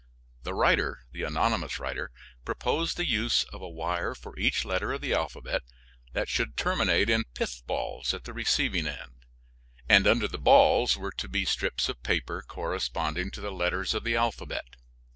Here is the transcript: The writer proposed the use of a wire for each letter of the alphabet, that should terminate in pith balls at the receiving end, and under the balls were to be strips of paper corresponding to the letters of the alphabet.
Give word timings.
The 0.41 0.55
writer 0.55 1.05
proposed 2.43 2.97
the 2.97 3.05
use 3.05 3.43
of 3.43 3.61
a 3.61 3.69
wire 3.69 4.15
for 4.15 4.35
each 4.35 4.65
letter 4.65 4.93
of 4.93 5.01
the 5.01 5.13
alphabet, 5.13 5.61
that 6.13 6.27
should 6.27 6.57
terminate 6.57 7.07
in 7.07 7.25
pith 7.35 7.61
balls 7.67 8.11
at 8.11 8.23
the 8.23 8.33
receiving 8.33 8.87
end, 8.87 9.27
and 9.87 10.07
under 10.07 10.27
the 10.27 10.39
balls 10.39 10.97
were 10.97 11.11
to 11.19 11.29
be 11.29 11.45
strips 11.45 11.87
of 11.87 12.01
paper 12.01 12.41
corresponding 12.41 13.29
to 13.29 13.41
the 13.41 13.51
letters 13.51 13.93
of 13.93 14.03
the 14.03 14.15
alphabet. 14.15 14.75